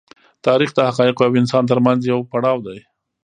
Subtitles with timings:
[0.45, 2.79] تاریخ د حقایقو او انسان تر منځ یو پړاو دی.